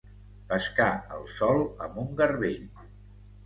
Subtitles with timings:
[0.53, 0.87] Pescar
[1.19, 2.69] el sol amb un garbell.